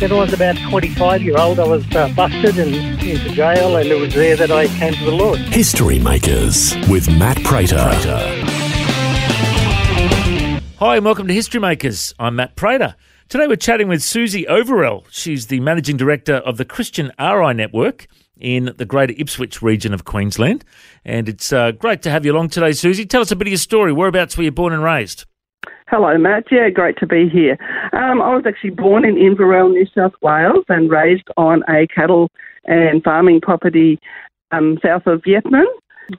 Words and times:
When 0.00 0.12
I 0.12 0.14
was 0.14 0.32
about 0.32 0.56
25 0.70 1.22
year 1.22 1.36
old, 1.36 1.58
I 1.58 1.66
was 1.66 1.84
uh, 1.96 2.08
busted 2.14 2.56
and 2.56 2.72
into 3.02 3.30
jail, 3.30 3.76
and 3.76 3.88
it 3.88 4.00
was 4.00 4.14
there 4.14 4.36
that 4.36 4.48
I 4.48 4.68
came 4.68 4.94
to 4.94 5.04
the 5.04 5.10
Lord. 5.10 5.40
History 5.40 5.98
Makers 5.98 6.76
with 6.88 7.10
Matt 7.10 7.42
Prater. 7.42 7.90
Hi, 10.78 10.96
and 10.96 11.04
welcome 11.04 11.26
to 11.26 11.34
History 11.34 11.58
Makers. 11.58 12.14
I'm 12.16 12.36
Matt 12.36 12.54
Prater. 12.54 12.94
Today 13.28 13.48
we're 13.48 13.56
chatting 13.56 13.88
with 13.88 14.00
Susie 14.00 14.44
Overell. 14.44 15.04
She's 15.10 15.48
the 15.48 15.58
Managing 15.58 15.96
Director 15.96 16.36
of 16.36 16.58
the 16.58 16.64
Christian 16.64 17.10
RI 17.18 17.52
Network 17.54 18.06
in 18.38 18.72
the 18.78 18.84
Greater 18.84 19.14
Ipswich 19.18 19.62
region 19.62 19.92
of 19.92 20.04
Queensland. 20.04 20.64
And 21.04 21.28
it's 21.28 21.52
uh, 21.52 21.72
great 21.72 22.02
to 22.02 22.10
have 22.10 22.24
you 22.24 22.32
along 22.32 22.50
today, 22.50 22.70
Susie. 22.70 23.04
Tell 23.04 23.22
us 23.22 23.32
a 23.32 23.36
bit 23.36 23.48
of 23.48 23.52
your 23.52 23.58
story. 23.58 23.92
Whereabouts 23.92 24.36
were 24.36 24.44
you 24.44 24.52
born 24.52 24.72
and 24.72 24.84
raised? 24.84 25.24
Hello, 25.90 26.18
Matt. 26.18 26.44
Yeah, 26.50 26.68
great 26.68 26.98
to 26.98 27.06
be 27.06 27.30
here. 27.30 27.56
Um, 27.94 28.20
I 28.20 28.34
was 28.34 28.44
actually 28.46 28.70
born 28.70 29.06
in 29.06 29.16
Inverell, 29.16 29.70
New 29.70 29.86
South 29.86 30.12
Wales, 30.20 30.66
and 30.68 30.90
raised 30.90 31.26
on 31.38 31.62
a 31.66 31.86
cattle 31.86 32.30
and 32.66 33.02
farming 33.02 33.40
property 33.40 33.98
um, 34.52 34.78
south 34.84 35.06
of 35.06 35.22
Yetman. 35.22 35.64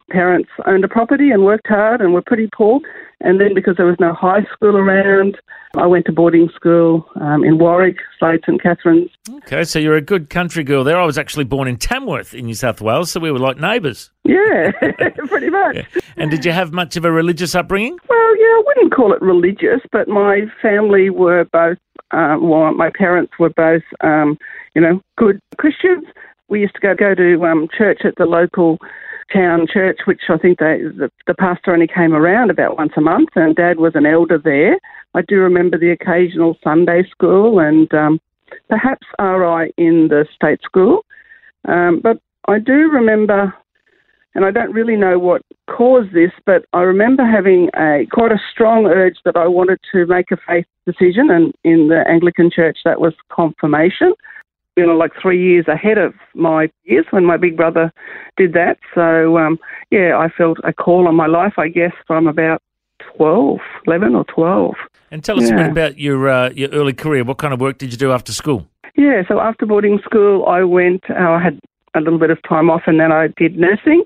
Parents 0.10 0.50
owned 0.66 0.84
a 0.84 0.88
property 0.88 1.32
and 1.32 1.44
worked 1.44 1.68
hard 1.68 2.02
and 2.02 2.14
were 2.14 2.22
pretty 2.22 2.50
poor. 2.56 2.80
And 3.22 3.40
then, 3.42 3.54
because 3.54 3.76
there 3.76 3.86
was 3.86 3.98
no 4.00 4.14
high 4.14 4.46
school 4.54 4.78
around, 4.78 5.38
I 5.76 5.86
went 5.86 6.06
to 6.06 6.12
boarding 6.12 6.50
school 6.56 7.08
um, 7.20 7.44
in 7.44 7.60
Warwick, 7.60 7.98
Slade 8.18 8.42
St 8.46 8.62
Catherine's. 8.62 9.12
Okay, 9.30 9.64
so 9.64 9.78
you're 9.78 9.96
a 9.96 10.02
good 10.02 10.30
country 10.30 10.64
girl 10.64 10.84
there. 10.84 10.98
I 10.98 11.06
was 11.06 11.18
actually 11.18 11.44
born 11.44 11.68
in 11.68 11.78
Tamworth 11.78 12.34
in 12.34 12.46
New 12.46 12.54
South 12.54 12.82
Wales, 12.82 13.12
so 13.12 13.20
we 13.20 13.30
were 13.30 13.40
like 13.40 13.58
neighbours. 13.58 14.10
Yeah, 14.24 14.72
pretty 15.28 15.50
much. 15.50 15.76
Yeah. 15.76 16.02
And 16.18 16.32
did 16.32 16.46
you 16.46 16.52
have 16.52 16.72
much 16.72 16.96
of 16.96 17.06
a 17.06 17.12
religious 17.12 17.56
upbringing? 17.56 17.98
Well, 18.10 18.38
yeah, 18.38 18.46
I 18.46 18.64
wouldn't 18.66 18.94
call 18.94 19.14
it 19.14 19.22
religious, 19.22 19.82
but 19.92 20.08
my 20.08 20.44
family 20.62 21.10
were 21.10 21.46
both, 21.52 21.78
um, 22.12 22.50
well, 22.50 22.74
my 22.74 22.90
parents 22.90 23.34
were 23.38 23.50
both, 23.50 23.84
um, 24.02 24.38
you 24.76 24.82
know, 24.82 25.02
good 25.18 25.40
Christians. 25.58 26.06
We 26.48 26.62
used 26.62 26.74
to 26.76 26.82
go, 26.82 26.96
go 26.96 27.14
to 27.14 27.46
um, 27.46 27.68
church 27.78 28.02
at 28.06 28.16
the 28.16 28.26
local 28.26 28.80
town 29.34 29.68
church, 29.72 30.00
which 30.06 30.22
I 30.30 30.38
think 30.38 30.60
they, 30.60 30.80
the, 30.82 31.12
the 31.28 31.34
pastor 31.34 31.74
only 31.74 31.88
came 31.88 32.14
around 32.14 32.50
about 32.50 32.78
once 32.78 32.94
a 32.98 33.02
month, 33.02 33.30
and 33.36 33.56
Dad 33.56 33.78
was 33.78 33.94
an 33.96 34.06
elder 34.06 34.38
there. 34.38 34.78
I 35.14 35.22
do 35.22 35.38
remember 35.38 35.78
the 35.78 35.92
occasional 35.92 36.58
Sunday 36.64 37.04
school 37.10 37.60
and 37.60 37.92
um, 37.94 38.20
perhaps 38.70 39.08
RI 39.20 39.74
in 39.78 40.08
the 40.10 40.26
state 40.36 40.62
school. 40.64 41.06
Um, 41.66 42.00
but 42.02 42.22
I 42.48 42.60
do 42.60 42.90
remember, 42.92 43.54
and 44.36 44.46
I 44.46 44.52
don't 44.52 44.74
really 44.74 44.96
know 44.96 45.20
what 45.20 45.42
caused 45.68 46.14
this, 46.14 46.32
but 46.46 46.66
I 46.74 46.82
remember 46.82 47.26
having 47.26 47.70
a 47.76 48.06
quite 48.12 48.32
a 48.32 48.42
strong 48.52 48.86
urge 48.86 49.18
that 49.26 49.36
I 49.36 49.48
wanted 49.48 49.80
to 49.92 50.06
make 50.06 50.32
a 50.32 50.38
faith 50.48 50.66
decision, 50.86 51.30
and 51.30 51.54
in 51.64 51.90
the 51.90 52.04
Anglican 52.08 52.50
Church 52.50 52.80
that 52.86 53.02
was 53.02 53.14
confirmation 53.30 54.14
you 54.80 54.86
know, 54.88 54.96
like 54.96 55.12
three 55.22 55.42
years 55.42 55.68
ahead 55.68 55.98
of 55.98 56.14
my 56.34 56.70
years 56.84 57.06
when 57.12 57.26
my 57.26 57.38
big 57.38 57.58
brother 57.58 57.92
did 58.38 58.54
that. 58.54 58.78
So, 58.96 59.38
um, 59.38 59.60
yeah, 59.92 60.18
I 60.18 60.30
felt 60.30 60.58
a 60.64 60.72
call 60.72 61.08
on 61.08 61.16
my 61.16 61.28
life, 61.28 61.54
I 61.58 61.68
guess, 61.68 61.92
from 62.08 62.28
about 62.28 62.62
12, 63.18 63.60
11 63.88 64.16
or 64.16 64.24
12. 64.26 64.76
And 65.12 65.24
tell 65.24 65.38
us 65.38 65.50
Yeah. 65.50 65.56
a 65.56 65.58
bit 65.58 65.72
about 65.72 65.98
your 65.98 66.30
uh, 66.30 66.50
your 66.52 66.70
early 66.70 66.94
career. 66.94 67.24
What 67.24 67.38
kind 67.38 67.54
of 67.54 67.60
work 67.60 67.78
did 67.78 67.92
you 67.92 67.98
do 67.98 68.12
after 68.12 68.32
school? 68.32 68.68
Yeah, 68.96 69.24
so 69.28 69.40
after 69.40 69.66
boarding 69.66 70.00
school, 70.00 70.46
I 70.46 70.64
went, 70.64 71.04
uh, 71.10 71.32
I 71.38 71.40
had 71.42 71.60
a 71.96 72.02
little 72.02 72.20
bit 72.20 72.32
of 72.32 72.40
time 72.48 72.70
off 72.70 72.84
and 72.86 73.00
then 73.00 73.12
I 73.12 73.28
did 73.38 73.58
nursing. 73.58 74.04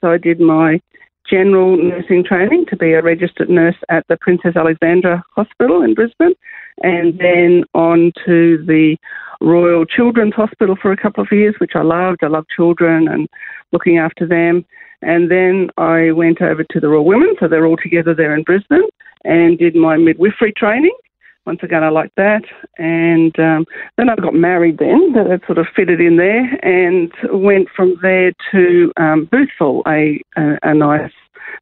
So 0.00 0.10
I 0.10 0.18
did 0.18 0.40
my 0.40 0.80
general 1.28 1.76
nursing 1.76 2.24
training 2.24 2.66
to 2.70 2.76
be 2.76 2.92
a 2.92 3.02
registered 3.02 3.50
nurse 3.50 3.76
at 3.88 4.04
the 4.08 4.16
Princess 4.16 4.54
Alexandra 4.56 5.24
Hospital 5.34 5.82
in 5.82 5.94
Brisbane 5.94 6.34
and 6.82 7.18
then 7.18 7.64
on 7.74 8.12
to 8.24 8.64
the 8.66 8.96
Royal 9.40 9.84
Children's 9.84 10.34
Hospital 10.34 10.76
for 10.80 10.92
a 10.92 10.96
couple 10.96 11.22
of 11.22 11.28
years, 11.30 11.54
which 11.58 11.72
I 11.74 11.82
loved. 11.82 12.22
I 12.22 12.28
loved 12.28 12.48
children 12.54 13.08
and 13.08 13.28
looking 13.72 13.98
after 13.98 14.26
them. 14.26 14.64
And 15.02 15.30
then 15.30 15.68
I 15.76 16.10
went 16.12 16.40
over 16.40 16.64
to 16.64 16.80
the 16.80 16.88
Royal 16.88 17.04
Women, 17.04 17.36
so 17.38 17.48
they're 17.48 17.66
all 17.66 17.76
together 17.76 18.14
there 18.14 18.34
in 18.34 18.42
Brisbane, 18.42 18.88
and 19.24 19.58
did 19.58 19.74
my 19.74 19.96
midwifery 19.96 20.52
training. 20.56 20.96
Once 21.44 21.60
again, 21.62 21.84
I 21.84 21.90
liked 21.90 22.16
that. 22.16 22.42
And 22.78 23.38
um, 23.38 23.66
then 23.96 24.08
I 24.08 24.16
got 24.16 24.34
married 24.34 24.78
then, 24.78 25.12
that 25.14 25.28
that 25.28 25.46
sort 25.46 25.58
of 25.58 25.66
fitted 25.76 26.00
in 26.00 26.16
there, 26.16 26.44
and 26.64 27.12
went 27.30 27.68
from 27.76 27.96
there 28.02 28.32
to 28.52 28.92
um, 28.96 29.28
Boothville, 29.30 29.82
a, 29.86 30.20
a, 30.36 30.58
a 30.70 30.74
nice 30.74 31.12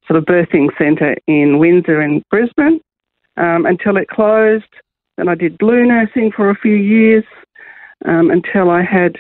sort 0.06 0.16
of 0.16 0.24
birthing 0.24 0.68
centre 0.78 1.16
in 1.26 1.58
Windsor 1.58 2.00
in 2.00 2.22
Brisbane, 2.30 2.80
um, 3.36 3.66
until 3.66 3.96
it 3.96 4.08
closed. 4.08 4.64
Then 5.16 5.28
I 5.28 5.34
did 5.34 5.58
blue 5.58 5.84
nursing 5.84 6.32
for 6.34 6.50
a 6.50 6.56
few 6.56 6.74
years 6.74 7.24
um, 8.04 8.31
until 8.31 8.70
I 8.70 8.82
had 8.82 9.16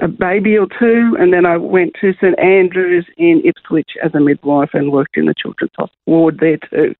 a 0.00 0.08
baby 0.08 0.56
or 0.58 0.66
two, 0.78 1.16
and 1.18 1.32
then 1.32 1.46
I 1.46 1.56
went 1.56 1.94
to 2.00 2.12
St 2.14 2.38
Andrews 2.38 3.06
in 3.16 3.42
Ipswich 3.44 3.90
as 4.04 4.14
a 4.14 4.20
midwife 4.20 4.70
and 4.74 4.92
worked 4.92 5.16
in 5.16 5.24
the 5.26 5.34
children's 5.40 5.72
hospital 5.76 5.98
ward 6.06 6.38
there 6.40 6.58
too. 6.70 6.94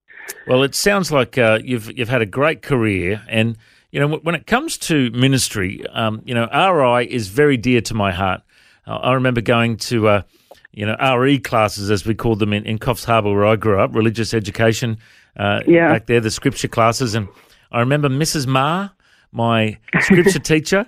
Well, 0.47 0.63
it 0.63 0.75
sounds 0.75 1.13
like 1.13 1.39
uh, 1.39 1.59
you've 1.63 1.97
you've 1.97 2.09
had 2.09 2.23
a 2.23 2.27
great 2.27 2.63
career, 2.63 3.23
and 3.29 3.57
you 3.91 4.01
know 4.01 4.17
when 4.17 4.35
it 4.35 4.47
comes 4.47 4.79
to 4.79 5.11
ministry, 5.11 5.85
um, 5.93 6.23
you 6.25 6.35
know 6.35 6.47
RI 6.53 7.07
is 7.13 7.29
very 7.29 7.57
dear 7.57 7.81
to 7.83 7.95
my 7.95 8.13
heart. 8.13 8.43
Uh, 8.87 8.97
I 8.97 9.13
remember 9.13 9.41
going 9.41 9.77
to 9.79 10.09
uh, 10.09 10.23
you 10.73 10.87
know 10.87 10.97
RE 11.19 11.39
classes 11.39 11.91
as 11.91 12.07
we 12.07 12.15
called 12.15 12.39
them 12.39 12.53
in, 12.53 12.65
in 12.65 12.79
Coffs 12.79 13.05
Harbour 13.05 13.33
where 13.35 13.47
I 13.47 13.57
grew 13.57 13.79
up, 13.79 13.95
religious 13.95 14.33
education. 14.35 14.99
Uh, 15.37 15.61
Yeah. 15.67 15.93
back 15.93 16.07
there, 16.07 16.19
the 16.21 16.31
scripture 16.31 16.67
classes, 16.69 17.15
and 17.15 17.29
I 17.71 17.81
remember 17.81 18.09
Mrs. 18.09 18.47
Ma, 18.47 18.89
my 19.33 19.79
scripture 20.01 20.39
teacher, 20.55 20.87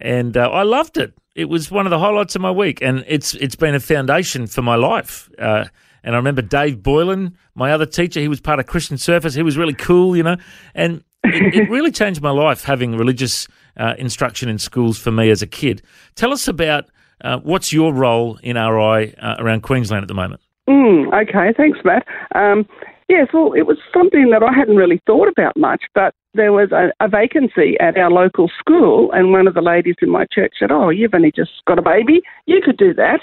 and 0.00 0.36
uh, 0.36 0.50
I 0.50 0.62
loved 0.62 0.96
it. 0.96 1.12
It 1.34 1.48
was 1.48 1.70
one 1.70 1.86
of 1.86 1.90
the 1.90 1.98
highlights 1.98 2.34
of 2.34 2.42
my 2.42 2.50
week, 2.50 2.80
and 2.82 3.04
it's 3.06 3.34
it's 3.34 3.56
been 3.56 3.74
a 3.74 3.80
foundation 3.80 4.46
for 4.46 4.62
my 4.62 4.74
life. 4.74 5.30
Uh, 5.38 5.66
and 6.02 6.14
I 6.14 6.18
remember 6.18 6.42
Dave 6.42 6.82
Boylan, 6.82 7.36
my 7.54 7.72
other 7.72 7.86
teacher. 7.86 8.20
He 8.20 8.28
was 8.28 8.40
part 8.40 8.60
of 8.60 8.66
Christian 8.66 8.96
Surfers. 8.96 9.36
He 9.36 9.42
was 9.42 9.56
really 9.56 9.74
cool, 9.74 10.16
you 10.16 10.22
know, 10.22 10.36
and 10.74 11.02
it, 11.24 11.54
it 11.54 11.70
really 11.70 11.90
changed 11.90 12.22
my 12.22 12.30
life 12.30 12.64
having 12.64 12.96
religious 12.96 13.46
uh, 13.76 13.94
instruction 13.98 14.48
in 14.48 14.58
schools 14.58 14.98
for 14.98 15.10
me 15.10 15.30
as 15.30 15.42
a 15.42 15.46
kid. 15.46 15.82
Tell 16.14 16.32
us 16.32 16.48
about 16.48 16.86
uh, 17.22 17.38
what's 17.38 17.72
your 17.72 17.92
role 17.92 18.38
in 18.42 18.56
RI 18.56 19.14
uh, 19.16 19.36
around 19.38 19.62
Queensland 19.62 20.02
at 20.02 20.08
the 20.08 20.14
moment. 20.14 20.40
Mm, 20.68 21.22
okay, 21.22 21.52
thanks, 21.56 21.78
Matt. 21.84 22.06
Um, 22.34 22.66
yes, 23.08 23.28
well, 23.32 23.52
it 23.52 23.66
was 23.66 23.78
something 23.92 24.30
that 24.30 24.42
I 24.42 24.52
hadn't 24.52 24.76
really 24.76 25.00
thought 25.06 25.28
about 25.28 25.56
much, 25.56 25.82
but 25.94 26.14
there 26.34 26.52
was 26.52 26.70
a, 26.72 26.92
a 27.04 27.08
vacancy 27.08 27.76
at 27.80 27.96
our 27.96 28.10
local 28.10 28.50
school, 28.58 29.10
and 29.12 29.32
one 29.32 29.46
of 29.46 29.54
the 29.54 29.62
ladies 29.62 29.96
in 30.00 30.10
my 30.10 30.26
church 30.32 30.54
said, 30.58 30.70
"Oh, 30.70 30.90
you've 30.90 31.14
only 31.14 31.32
just 31.34 31.50
got 31.66 31.78
a 31.78 31.82
baby, 31.82 32.22
you 32.46 32.60
could 32.64 32.76
do 32.76 32.94
that." 32.94 33.20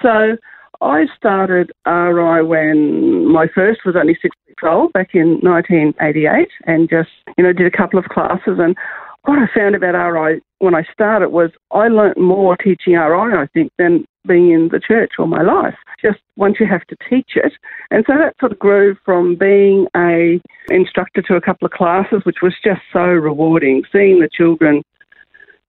So 0.00 0.36
I 0.80 1.04
started 1.16 1.72
RI 1.86 2.42
when 2.42 3.30
my 3.30 3.46
first 3.54 3.80
was 3.84 3.96
only 3.96 4.16
six 4.20 4.36
weeks 4.46 4.62
old, 4.64 4.92
back 4.92 5.10
in 5.14 5.40
1988, 5.42 6.48
and 6.66 6.88
just 6.88 7.10
you 7.36 7.44
know 7.44 7.52
did 7.52 7.66
a 7.66 7.76
couple 7.76 7.98
of 7.98 8.06
classes 8.06 8.58
and. 8.58 8.76
What 9.24 9.38
I 9.38 9.46
found 9.54 9.74
about 9.74 9.94
RI 9.94 10.40
when 10.58 10.74
I 10.74 10.84
started 10.92 11.30
was 11.30 11.50
I 11.70 11.88
learnt 11.88 12.18
more 12.18 12.56
teaching 12.56 12.94
RI, 12.94 13.34
I 13.34 13.46
think, 13.54 13.72
than 13.78 14.04
being 14.26 14.50
in 14.50 14.68
the 14.68 14.80
church 14.80 15.12
all 15.18 15.26
my 15.26 15.42
life. 15.42 15.74
Just 16.00 16.18
once 16.36 16.56
you 16.60 16.66
have 16.66 16.84
to 16.86 16.96
teach 17.08 17.32
it. 17.36 17.52
And 17.90 18.04
so 18.06 18.14
that 18.18 18.34
sort 18.40 18.52
of 18.52 18.58
grew 18.58 18.96
from 19.04 19.36
being 19.36 19.86
a 19.96 20.40
instructor 20.68 21.22
to 21.22 21.36
a 21.36 21.40
couple 21.40 21.66
of 21.66 21.72
classes, 21.72 22.22
which 22.24 22.42
was 22.42 22.54
just 22.62 22.80
so 22.92 23.00
rewarding, 23.00 23.84
seeing 23.92 24.20
the 24.20 24.28
children 24.32 24.82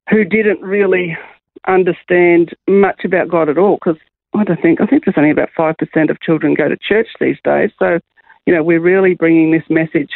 who 0.10 0.24
didn't 0.24 0.62
really 0.62 1.18
understand 1.68 2.54
much 2.68 3.04
about 3.04 3.30
God 3.30 3.50
at 3.50 3.58
all 3.58 3.78
because 3.84 4.00
I 4.36 4.44
don't 4.44 4.62
think 4.62 4.81
I 4.81 4.86
think 4.86 5.06
there's 5.06 5.18
only 5.18 5.31
about 5.31 5.50
five 5.56 5.75
percent 5.78 6.10
of 6.10 6.22
children 6.22 6.54
go 6.54 6.68
to 6.68 6.78
church 6.78 7.08
these 7.19 7.38
days. 7.44 7.72
So, 7.80 8.00
you 8.46 8.54
know, 8.54 8.63
we're 8.63 8.81
really 8.81 9.16
bringing 9.16 9.51
this 9.51 9.63
message 9.69 10.12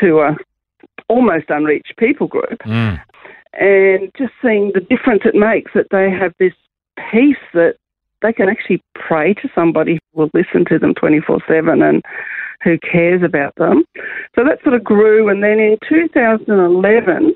to 0.00 0.20
a 0.20 0.36
almost 1.08 1.50
unreached 1.50 1.96
people 1.96 2.26
group, 2.26 2.58
Mm. 2.64 3.00
and 3.54 4.10
just 4.16 4.32
seeing 4.42 4.72
the 4.72 4.80
difference 4.80 5.22
it 5.24 5.34
makes 5.34 5.72
that 5.74 5.90
they 5.90 6.10
have 6.10 6.32
this 6.38 6.54
peace 7.10 7.36
that 7.52 7.76
they 8.22 8.32
can 8.32 8.48
actually 8.48 8.82
pray 8.94 9.34
to 9.34 9.48
somebody 9.54 9.94
who 9.94 10.22
will 10.22 10.30
listen 10.34 10.64
to 10.64 10.78
them 10.78 10.94
24 10.94 11.40
7 11.46 11.82
and 11.82 12.04
who 12.62 12.78
cares 12.78 13.22
about 13.22 13.54
them. 13.56 13.84
So 14.34 14.42
that 14.44 14.62
sort 14.62 14.74
of 14.74 14.82
grew. 14.82 15.28
And 15.28 15.42
then 15.42 15.60
in 15.60 15.76
2011, 15.86 17.34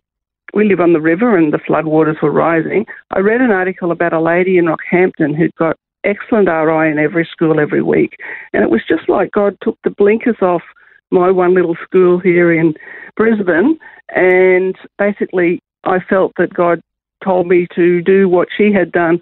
we 0.54 0.64
live 0.64 0.80
on 0.80 0.94
the 0.94 1.00
river 1.00 1.36
and 1.36 1.52
the 1.52 1.58
floodwaters 1.58 2.20
were 2.22 2.30
rising. 2.30 2.86
I 3.10 3.20
read 3.20 3.40
an 3.40 3.50
article 3.50 3.92
about 3.92 4.12
a 4.12 4.20
lady 4.20 4.58
in 4.58 4.64
Rockhampton 4.64 5.36
who'd 5.36 5.54
got 5.56 5.76
excellent 6.02 6.48
RI 6.48 6.90
in 6.90 6.98
every 6.98 7.28
school 7.30 7.60
every 7.60 7.82
week. 7.82 8.16
And 8.52 8.64
it 8.64 8.70
was 8.70 8.80
just 8.88 9.08
like 9.08 9.30
God 9.32 9.56
took 9.62 9.78
the 9.84 9.90
blinkers 9.90 10.40
off 10.40 10.62
my 11.10 11.30
one 11.30 11.54
little 11.54 11.76
school 11.82 12.18
here 12.18 12.52
in 12.52 12.74
Brisbane. 13.16 13.78
And 14.10 14.74
basically, 14.98 15.60
I 15.84 15.98
felt 16.08 16.32
that 16.38 16.54
God 16.54 16.80
told 17.22 17.46
me 17.46 17.66
to 17.74 18.00
do 18.02 18.28
what 18.28 18.48
she 18.56 18.72
had 18.72 18.92
done 18.92 19.20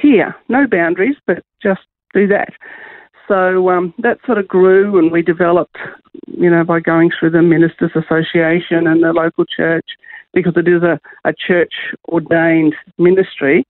here. 0.00 0.34
No 0.48 0.66
boundaries, 0.66 1.16
but 1.26 1.42
just 1.62 1.80
do 2.14 2.26
that. 2.28 2.50
So 3.28 3.68
um, 3.68 3.94
that 3.98 4.18
sort 4.26 4.38
of 4.38 4.48
grew, 4.48 4.98
and 4.98 5.12
we 5.12 5.22
developed, 5.22 5.78
you 6.26 6.50
know, 6.50 6.64
by 6.64 6.80
going 6.80 7.10
through 7.18 7.30
the 7.30 7.42
Ministers 7.42 7.92
Association 7.94 8.86
and 8.86 9.02
the 9.02 9.12
local 9.12 9.44
church, 9.44 9.86
because 10.32 10.54
it 10.56 10.66
is 10.66 10.82
a, 10.82 10.98
a 11.24 11.32
church 11.32 11.72
ordained 12.08 12.74
ministry, 12.98 13.64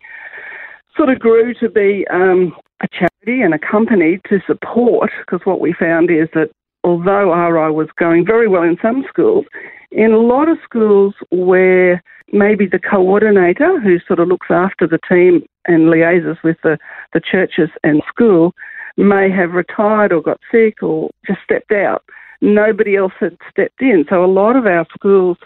sort 0.96 1.11
of 1.11 1.19
grew 1.19 1.52
to 1.55 1.69
be 1.69 2.06
um, 2.11 2.55
a 2.82 2.88
charity 2.88 3.43
and 3.43 3.52
a 3.52 3.58
company 3.58 4.19
to 4.28 4.40
support, 4.46 5.11
because 5.20 5.44
what 5.44 5.61
we 5.61 5.75
found 5.75 6.11
is 6.11 6.28
that 6.32 6.50
although 6.85 7.32
RI 7.35 7.73
was 7.73 7.88
going 7.99 8.25
very 8.25 8.49
well 8.49 8.62
in 8.62 8.77
some 8.81 9.05
schools, 9.09 9.44
in 9.91 10.12
a 10.12 10.19
lot 10.19 10.49
of 10.49 10.59
schools 10.65 11.15
where 11.31 12.03
maybe 12.32 12.67
the 12.67 12.79
coordinator 12.79 13.81
who 13.81 13.99
sort 14.06 14.21
of 14.21 14.29
looks 14.29 14.49
after 14.50 14.87
the 14.87 15.00
team 15.09 15.44
and 15.67 15.88
liaises 15.88 16.37
with 16.44 16.56
the, 16.62 16.79
the 17.12 17.21
churches 17.21 17.71
and 17.82 18.03
school 18.09 18.53
may 18.97 19.31
have 19.31 19.53
retired 19.53 20.12
or 20.12 20.23
got 20.23 20.41
sick 20.50 20.82
or 20.82 21.11
just 21.27 21.41
stepped 21.44 21.73
out. 21.73 22.05
Nobody 22.41 22.97
else 22.97 23.12
had 23.19 23.37
stepped 23.50 23.81
in. 23.81 24.05
So 24.09 24.25
a 24.25 24.27
lot 24.27 24.56
of 24.56 24.67
our 24.67 24.87
schools, 24.94 25.37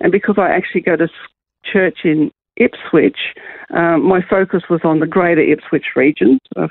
and 0.00 0.10
because 0.10 0.36
I 0.38 0.50
actually 0.50 0.80
go 0.80 0.96
to 0.96 1.08
church 1.64 1.98
in 2.04 2.30
Ipswich, 2.56 3.18
um, 3.74 4.06
my 4.06 4.20
focus 4.28 4.62
was 4.68 4.80
on 4.84 5.00
the 5.00 5.06
greater 5.06 5.40
Ipswich 5.40 5.86
region, 5.96 6.38
sort 6.54 6.64
of 6.64 6.70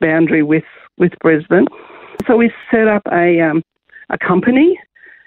boundary 0.00 0.42
with, 0.42 0.64
with 0.98 1.12
Brisbane. 1.20 1.66
So 2.26 2.36
we 2.36 2.52
set 2.70 2.88
up 2.88 3.02
a, 3.10 3.40
um, 3.40 3.62
a 4.10 4.18
company 4.18 4.78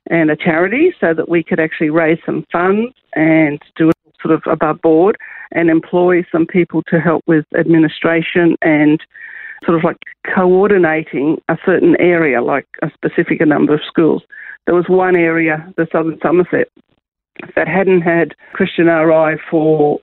and 0.09 0.29
a 0.29 0.35
charity 0.35 0.93
so 0.99 1.13
that 1.13 1.29
we 1.29 1.43
could 1.43 1.59
actually 1.59 1.89
raise 1.89 2.19
some 2.25 2.45
funds 2.51 2.93
and 3.15 3.59
do 3.75 3.89
it 3.89 3.95
sort 4.21 4.33
of 4.35 4.41
above 4.51 4.81
board 4.81 5.17
and 5.51 5.69
employ 5.69 6.25
some 6.31 6.45
people 6.45 6.81
to 6.87 6.99
help 6.99 7.23
with 7.27 7.45
administration 7.57 8.55
and 8.61 9.01
sort 9.65 9.77
of 9.77 9.83
like 9.83 9.97
coordinating 10.33 11.41
a 11.49 11.57
certain 11.65 11.95
area, 11.99 12.41
like 12.41 12.67
a 12.81 12.91
specific 12.93 13.45
number 13.45 13.73
of 13.73 13.81
schools. 13.87 14.23
There 14.65 14.75
was 14.75 14.85
one 14.87 15.15
area, 15.15 15.71
the 15.77 15.87
Southern 15.91 16.19
Somerset, 16.21 16.69
that 17.55 17.67
hadn't 17.67 18.01
had 18.01 18.35
Christian 18.53 18.85
RI 18.85 19.37
for 19.49 19.99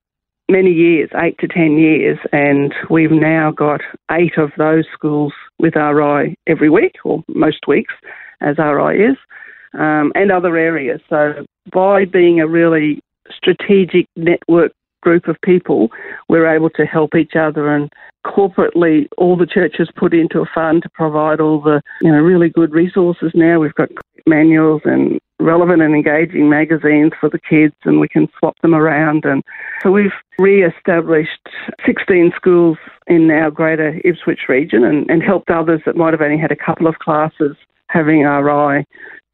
many 0.51 0.71
years, 0.71 1.11
eight 1.23 1.39
to 1.39 1.49
ten 1.49 1.79
years, 1.79 2.19
and 2.33 2.75
we've 2.89 3.11
now 3.11 3.51
got 3.51 3.81
eight 4.11 4.37
of 4.37 4.51
those 4.59 4.85
schools 4.93 5.33
with 5.59 5.77
RI 5.77 6.37
every 6.47 6.71
week, 6.71 6.97
or 7.05 7.23
most 7.29 7.67
weeks, 7.67 7.95
as 8.41 8.59
RI 8.59 9.05
is, 9.05 9.17
um, 9.75 10.13
and 10.15 10.31
other 10.31 10.57
areas. 10.57 11.01
So 11.09 11.45
by 11.73 12.05
being 12.05 12.41
a 12.41 12.49
really 12.49 13.01
strategic 13.31 14.07
network 14.17 14.73
group 15.03 15.29
of 15.29 15.37
people, 15.45 15.89
we're 16.29 16.53
able 16.53 16.71
to 16.71 16.85
help 16.85 17.15
each 17.15 17.37
other 17.37 17.75
and 17.75 17.91
corporately 18.27 19.09
all 19.17 19.37
the 19.37 19.47
churches 19.47 19.89
put 19.97 20.13
into 20.13 20.41
a 20.41 20.51
fund 20.55 20.83
to 20.83 20.91
provide 20.91 21.41
all 21.41 21.61
the 21.61 21.81
you 22.03 22.13
know 22.13 22.19
really 22.19 22.51
good 22.51 22.71
resources 22.71 23.33
now 23.35 23.59
we've 23.59 23.75
got 23.75 23.89
manuals 24.27 24.83
and 24.85 25.19
relevant 25.41 25.83
and 25.83 25.95
engaging 25.95 26.49
magazines 26.49 27.13
for 27.21 27.29
the 27.29 27.39
kids 27.39 27.75
and 27.85 28.01
we 28.01 28.09
can 28.09 28.29
swap 28.39 28.57
them 28.63 28.75
around 28.75 29.25
and 29.25 29.43
so 29.83 29.91
we've 29.91 30.13
re-established 30.39 31.49
16 31.85 32.33
schools 32.37 32.79
in 33.07 33.31
our 33.31 33.51
greater 33.51 34.01
Ipswich 34.05 34.41
region 34.49 34.85
and, 34.85 35.09
and 35.11 35.23
helped 35.23 35.51
others 35.51 35.81
that 35.87 35.97
might 35.97 36.13
have 36.13 36.21
only 36.21 36.39
had 36.39 36.53
a 36.53 36.57
couple 36.57 36.87
of 36.87 36.99
classes 36.99 37.57
having 37.89 38.23
RI 38.23 38.85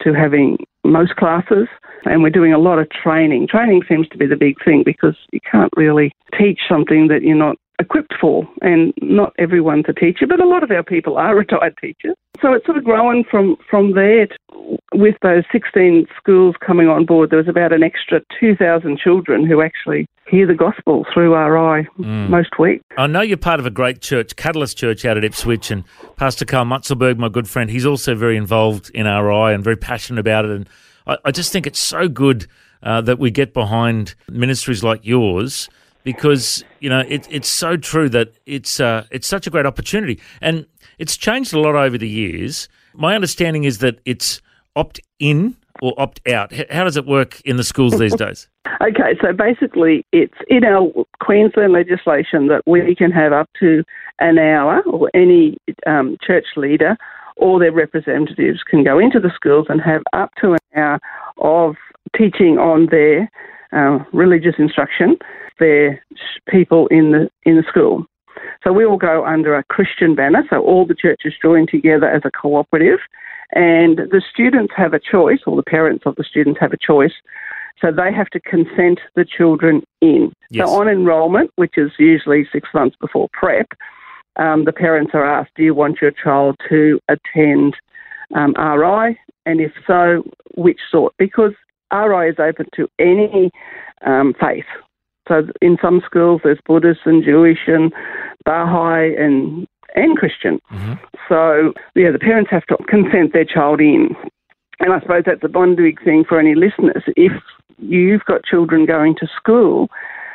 to 0.03 0.13
having 0.13 0.59
most 0.85 1.17
classes 1.17 1.69
and 2.05 2.23
we're 2.23 2.31
doing 2.31 2.53
a 2.53 2.59
lot 2.59 2.79
of 2.79 2.89
training. 2.91 3.49
Training 3.49 3.83
seems 3.89 4.09
to 4.09 4.19
be 4.19 4.27
the 4.27 4.37
big 4.37 4.55
thing 4.65 4.83
because 4.85 5.17
you 5.33 5.41
can't 5.51 5.73
really 5.77 6.13
teach 6.39 6.61
something 6.69 7.09
that 7.09 7.23
you're 7.23 7.37
not 7.37 7.57
equipped 7.79 8.15
for 8.21 8.49
and 8.63 8.93
not 9.03 9.33
everyone's 9.39 9.85
a 9.89 9.93
teacher 9.93 10.27
but 10.27 10.41
a 10.41 10.47
lot 10.47 10.63
of 10.63 10.71
our 10.71 10.83
people 10.83 11.17
are 11.17 11.37
retired 11.45 11.77
teachers 11.81 12.15
so 12.41 12.53
it's 12.53 12.65
sort 12.65 12.79
of 12.79 12.85
grown 12.85 13.25
from 13.31 13.57
from 13.69 13.93
there 13.93 14.27
to, 14.27 14.37
with 14.95 15.15
those 15.23 15.45
16 15.53 16.07
schools 16.17 16.55
coming 16.65 16.89
on 16.89 17.05
board 17.05 17.31
there 17.31 17.39
was 17.39 17.49
about 17.49 17.73
an 17.73 17.83
extra 17.83 18.21
2000 18.41 18.99
children 18.99 19.47
who 19.47 19.61
actually 19.61 20.07
hear 20.29 20.47
the 20.47 20.55
gospel 20.55 21.05
through 21.13 21.35
RI 21.37 21.87
most 22.29 22.59
weeks 22.59 22.85
I 22.99 23.07
know 23.07 23.21
you're 23.21 23.37
part 23.37 23.61
of 23.61 23.67
a 23.67 23.71
great 23.71 24.01
church, 24.01 24.37
Catalyst 24.37 24.79
Church 24.79 25.05
out 25.05 25.19
at 25.19 25.25
Ipswich, 25.25 25.71
and 25.71 25.85
Pastor 26.17 26.47
Carl 26.47 26.65
Mutzelberg, 26.65 27.19
my 27.19 27.29
good 27.29 27.47
friend, 27.47 27.69
he's 27.69 27.85
also 27.85 28.15
very 28.15 28.37
involved 28.39 28.91
in 28.95 29.05
RI 29.05 29.53
and 29.55 29.63
very 29.63 29.77
passionate 29.77 30.21
about 30.21 30.47
it. 30.47 30.51
And 30.53 30.69
I, 31.07 31.19
I 31.27 31.31
just 31.31 31.53
think 31.53 31.67
it's 31.67 31.79
so 31.79 32.09
good 32.09 32.47
uh, 32.83 33.03
that 33.03 33.19
we 33.19 33.31
get 33.31 33.53
behind 33.53 34.15
ministries 34.31 34.83
like 34.83 35.05
yours 35.05 35.69
because 36.07 36.65
you 36.79 36.89
know 36.89 37.01
it, 37.01 37.27
it's 37.29 37.49
so 37.49 37.77
true 37.77 38.09
that 38.09 38.33
it's 38.47 38.79
uh, 38.79 39.05
it's 39.11 39.27
such 39.27 39.49
a 39.49 39.51
great 39.51 39.67
opportunity, 39.67 40.21
and 40.41 40.65
it's 40.99 41.17
changed 41.17 41.53
a 41.53 41.61
lot 41.61 41.75
over 41.75 41.99
the 41.99 42.09
years. 42.09 42.69
My 42.95 43.17
understanding 43.17 43.65
is 43.65 43.79
that 43.79 43.99
it's 44.05 44.41
opt 44.77 45.01
in 45.19 45.57
or 45.83 45.93
opt 45.99 46.27
out. 46.29 46.53
How 46.71 46.85
does 46.85 46.97
it 46.97 47.07
work 47.07 47.41
in 47.41 47.57
the 47.57 47.65
schools 47.65 47.99
these 47.99 48.15
days? 48.27 48.49
Okay, 48.81 49.19
so 49.21 49.33
basically, 49.33 50.07
it's 50.13 50.39
in 50.49 50.65
our 50.65 50.93
Queensland 51.21 51.73
legislation 51.73 52.47
that 52.47 52.63
we 52.67 52.95
can 52.95 53.11
have 53.11 53.33
up 53.33 53.51
to 53.59 53.83
an 54.21 54.39
hour, 54.39 54.83
or 54.83 55.11
any 55.13 55.59
um, 55.87 56.17
church 56.25 56.47
leader 56.57 56.97
or 57.39 57.59
their 57.59 57.73
representatives 57.73 58.61
can 58.63 58.83
go 58.83 58.99
into 58.99 59.21
the 59.21 59.31
schools 59.35 59.67
and 59.69 59.79
have 59.83 60.03
up 60.15 60.31
to 60.41 60.53
an 60.53 60.59
hour 60.75 60.99
of 61.39 61.75
teaching 62.17 62.57
on 62.57 62.87
their 62.91 63.29
uh, 63.73 63.99
religious 64.13 64.55
instruction, 64.59 65.17
their 65.59 66.03
people 66.49 66.87
in 66.89 67.13
the 67.13 67.31
in 67.45 67.57
the 67.57 67.65
school. 67.69 68.07
So 68.63 68.73
we 68.73 68.85
all 68.85 68.97
go 68.97 69.25
under 69.25 69.57
a 69.57 69.65
Christian 69.65 70.15
banner. 70.15 70.45
So 70.51 70.63
all 70.63 70.87
the 70.87 70.95
churches 70.95 71.35
join 71.41 71.67
together 71.67 72.09
as 72.09 72.23
a 72.25 72.31
cooperative, 72.31 72.99
and 73.53 73.99
the 73.99 74.23
students 74.33 74.73
have 74.77 74.93
a 74.93 75.01
choice, 75.01 75.41
or 75.47 75.57
the 75.57 75.63
parents 75.63 76.05
of 76.07 76.17
the 76.17 76.25
students 76.25 76.61
have 76.61 76.73
a 76.73 76.79
choice. 76.79 77.13
So 77.81 77.93
they 77.93 78.13
have 78.13 78.29
to 78.31 78.41
consent 78.41 79.01
the 79.17 79.25
children 79.25 79.83
in. 80.01 80.33
Yes. 80.51 80.67
So 80.67 80.81
on 80.81 80.89
enrolment, 80.89 81.51
which 81.57 81.77
is 81.77 81.93
usually 81.99 82.49
six 82.51 82.69
months 82.73 82.97
before 82.99 83.29
prep, 83.33 83.69
um, 84.37 84.65
the 84.65 84.73
parents 84.73 85.13
are 85.15 85.25
asked, 85.25 85.53
"Do 85.57 85.63
you 85.63 85.75
want 85.75 86.01
your 86.01 86.11
child 86.11 86.57
to 86.69 86.99
attend 87.09 87.77
um, 88.35 88.55
RI? 88.59 89.19
And 89.45 89.61
if 89.61 89.73
so, 89.87 90.25
which 90.55 90.81
sort?" 90.91 91.15
Because 91.19 91.53
RI 91.93 92.31
is 92.31 92.37
open 92.39 92.67
to 92.75 92.89
any 92.99 93.51
um, 94.05 94.35
faith. 94.41 94.65
So 95.29 95.43
in 95.61 95.77
some 95.83 96.03
schools, 96.05 96.41
there's 96.45 96.59
Buddhist 96.67 97.01
and 97.05 97.25
Jewish 97.25 97.67
and 97.67 97.93
Baha'i 98.45 99.15
and 99.17 99.67
and 99.95 100.17
Christian. 100.17 100.61
So 101.29 101.73
yeah, 101.95 102.11
the 102.11 102.19
parents 102.19 102.51
have 102.51 102.67
to 102.67 102.77
consent 102.87 103.33
their 103.33 103.45
child 103.45 103.81
in. 103.81 104.15
And 104.79 104.93
I 104.93 105.01
suppose 105.01 105.23
that's 105.25 105.43
a 105.43 105.49
one 105.49 105.75
big 105.75 106.03
thing 106.05 106.25
for 106.29 106.39
any 106.39 106.55
listeners. 106.55 107.03
If 107.17 107.33
you've 107.79 108.25
got 108.27 108.45
children 108.45 108.85
going 108.85 109.17
to 109.17 109.27
school, 109.35 109.89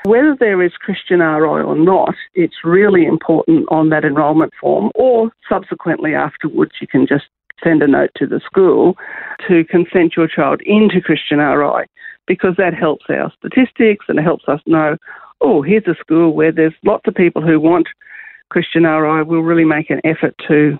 whether 0.03 0.35
there 0.39 0.63
is 0.63 0.71
Christian 0.79 1.19
RI 1.19 1.61
or 1.61 1.75
not, 1.75 2.15
it's 2.33 2.63
really 2.63 3.05
important 3.05 3.67
on 3.69 3.89
that 3.89 4.03
enrolment 4.03 4.51
form 4.59 4.91
or 4.95 5.31
subsequently 5.47 6.15
afterwards 6.15 6.71
you 6.81 6.87
can 6.87 7.05
just 7.05 7.25
send 7.63 7.81
a 7.81 7.87
note 7.87 8.11
to 8.17 8.27
the 8.27 8.41
school 8.45 8.95
to 9.47 9.63
consent 9.65 10.15
your 10.15 10.27
child 10.27 10.61
into 10.65 11.01
Christian 11.01 11.39
RI 11.39 11.85
because 12.27 12.55
that 12.57 12.73
helps 12.73 13.05
our 13.09 13.31
statistics 13.37 14.05
and 14.07 14.19
it 14.19 14.23
helps 14.23 14.45
us 14.47 14.61
know, 14.65 14.97
oh, 15.41 15.61
here's 15.61 15.87
a 15.87 15.95
school 15.99 16.33
where 16.33 16.51
there's 16.51 16.73
lots 16.83 17.07
of 17.07 17.15
people 17.15 17.41
who 17.41 17.59
want 17.59 17.87
Christian 18.49 18.83
RI. 18.83 19.23
We'll 19.23 19.41
really 19.41 19.65
make 19.65 19.89
an 19.89 20.01
effort 20.03 20.35
to 20.47 20.77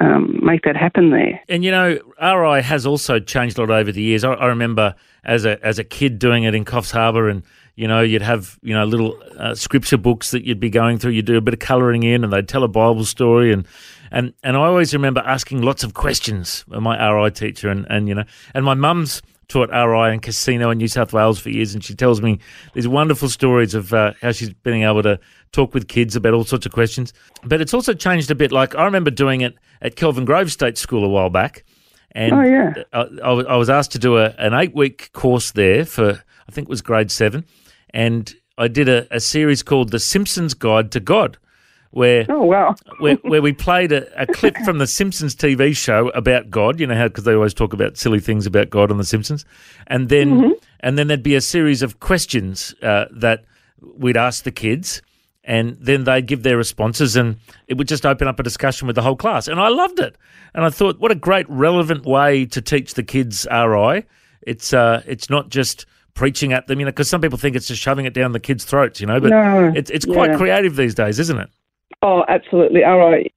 um, 0.00 0.38
make 0.42 0.62
that 0.62 0.76
happen 0.76 1.10
there. 1.10 1.40
And 1.48 1.64
you 1.64 1.70
know, 1.70 1.98
RI 2.20 2.62
has 2.62 2.86
also 2.86 3.18
changed 3.18 3.58
a 3.58 3.62
lot 3.62 3.70
over 3.70 3.92
the 3.92 4.02
years. 4.02 4.24
I, 4.24 4.32
I 4.34 4.46
remember 4.46 4.94
as 5.24 5.44
a 5.44 5.64
as 5.64 5.78
a 5.78 5.84
kid 5.84 6.18
doing 6.18 6.44
it 6.44 6.54
in 6.54 6.64
Coffs 6.64 6.90
Harbour, 6.90 7.28
and 7.28 7.42
You 7.74 7.88
know, 7.88 8.00
you'd 8.00 8.22
have 8.22 8.58
you 8.62 8.74
know 8.74 8.84
little 8.84 9.18
uh, 9.38 9.54
scripture 9.54 9.98
books 9.98 10.30
that 10.30 10.44
you'd 10.44 10.60
be 10.60 10.70
going 10.70 10.98
through. 10.98 11.12
You'd 11.12 11.26
do 11.26 11.36
a 11.36 11.40
bit 11.40 11.54
of 11.54 11.60
colouring 11.60 12.02
in, 12.02 12.24
and 12.24 12.32
they'd 12.32 12.48
tell 12.48 12.64
a 12.64 12.68
Bible 12.68 13.04
story, 13.04 13.52
and 13.52 13.66
and 14.12 14.32
and 14.44 14.56
I 14.56 14.60
always 14.60 14.92
remember 14.94 15.20
asking 15.26 15.62
lots 15.62 15.82
of 15.82 15.94
questions 15.94 16.64
of 16.70 16.82
my 16.82 16.94
RI 17.10 17.30
teacher, 17.32 17.68
and 17.68 17.86
and 17.90 18.06
you 18.08 18.14
know, 18.14 18.24
and 18.54 18.64
my 18.64 18.74
mum's 18.74 19.22
taught 19.48 19.70
RI 19.70 20.12
and 20.12 20.22
Casino 20.22 20.70
in 20.70 20.78
New 20.78 20.88
South 20.88 21.12
Wales 21.12 21.38
for 21.40 21.50
years, 21.50 21.74
and 21.74 21.82
she 21.84 21.94
tells 21.94 22.22
me 22.22 22.38
these 22.74 22.86
wonderful 22.88 23.28
stories 23.28 23.74
of 23.74 23.92
uh, 23.92 24.12
how 24.22 24.32
she's 24.32 24.50
been 24.54 24.82
able 24.82 25.02
to 25.02 25.18
talk 25.50 25.74
with 25.74 25.88
kids 25.88 26.16
about 26.16 26.32
all 26.32 26.44
sorts 26.44 26.64
of 26.64 26.72
questions. 26.72 27.12
But 27.44 27.60
it's 27.60 27.74
also 27.74 27.92
changed 27.92 28.30
a 28.30 28.34
bit. 28.34 28.52
Like 28.52 28.74
I 28.76 28.84
remember 28.84 29.10
doing 29.10 29.40
it 29.42 29.54
at 29.82 29.96
Kelvin 29.96 30.24
Grove 30.24 30.50
State 30.52 30.78
School 30.78 31.04
a 31.04 31.08
while 31.08 31.28
back, 31.30 31.64
and 32.12 32.32
Oh, 32.32 32.42
yeah. 32.42 32.72
I, 32.92 33.00
I 33.24 33.56
was- 33.56 33.68
asked 33.70 33.92
to 33.92 33.98
do 33.98 34.16
a, 34.18 34.34
an 34.38 34.54
eight 34.54 34.74
week 34.74 35.10
course 35.12 35.50
there 35.52 35.84
for 35.84 36.22
I 36.48 36.52
think 36.52 36.68
it 36.68 36.70
was 36.70 36.80
grade 36.82 37.10
seven, 37.10 37.44
and 37.90 38.34
I 38.58 38.68
did 38.68 38.88
a, 38.88 39.06
a 39.14 39.20
series 39.20 39.62
called 39.62 39.90
The 39.90 39.98
Simpsons 39.98 40.54
Guide 40.54 40.90
to 40.92 41.00
God, 41.00 41.36
where 41.92 42.26
Oh, 42.28 42.42
wow. 42.44 42.74
where, 42.98 43.14
where 43.22 43.40
we 43.40 43.52
played 43.52 43.92
a, 43.92 44.20
a 44.20 44.26
clip 44.26 44.56
from 44.64 44.78
the 44.78 44.86
Simpsons 44.86 45.34
TV 45.34 45.74
show 45.76 46.08
about 46.10 46.50
God. 46.50 46.80
You 46.80 46.86
know 46.86 46.94
how 46.96 47.08
because 47.08 47.24
they 47.24 47.34
always 47.34 47.54
talk 47.54 47.72
about 47.72 47.96
silly 47.96 48.20
things 48.20 48.44
about 48.46 48.68
God 48.70 48.90
on 48.90 48.98
the 48.98 49.04
Simpsons, 49.04 49.44
and 49.86 50.08
then 50.08 50.54
and 50.80 50.98
then 50.98 51.06
there'd 51.06 51.22
be 51.22 51.36
a 51.36 51.40
series 51.40 51.82
of 51.82 52.00
questions 52.00 52.74
uh, 52.82 53.04
that 53.12 53.44
we'd 53.80 54.16
ask 54.16 54.44
the 54.44 54.50
kids. 54.52 55.00
And 55.44 55.76
then 55.80 56.04
they'd 56.04 56.24
give 56.24 56.44
their 56.44 56.56
responses, 56.56 57.16
and 57.16 57.34
it 57.66 57.76
would 57.76 57.88
just 57.88 58.06
open 58.06 58.28
up 58.28 58.38
a 58.38 58.44
discussion 58.44 58.86
with 58.86 58.94
the 58.94 59.02
whole 59.02 59.16
class. 59.16 59.48
And 59.48 59.58
I 59.58 59.70
loved 59.70 59.98
it. 59.98 60.16
And 60.54 60.64
I 60.64 60.70
thought, 60.70 61.00
what 61.00 61.10
a 61.10 61.16
great, 61.16 61.50
relevant 61.50 62.04
way 62.06 62.46
to 62.46 62.62
teach 62.62 62.94
the 62.94 63.02
kids 63.02 63.44
RI. 63.50 64.04
It's 64.42 64.72
uh, 64.72 65.02
it's 65.04 65.28
not 65.30 65.48
just 65.48 65.84
preaching 66.14 66.52
at 66.52 66.68
them, 66.68 66.78
you 66.78 66.84
know, 66.86 66.92
because 66.92 67.08
some 67.10 67.20
people 67.20 67.38
think 67.38 67.56
it's 67.56 67.66
just 67.66 67.82
shoving 67.82 68.04
it 68.06 68.14
down 68.14 68.30
the 68.30 68.38
kids' 68.38 68.64
throats, 68.64 69.00
you 69.00 69.08
know. 69.08 69.18
But 69.18 69.30
No, 69.30 69.72
it's 69.74 69.90
it's 69.90 70.04
quite 70.06 70.30
yeah. 70.30 70.36
creative 70.36 70.76
these 70.76 70.94
days, 70.94 71.18
isn't 71.18 71.36
it? 71.40 71.50
Oh, 72.00 72.24
absolutely. 72.28 72.82
RI 72.82 73.32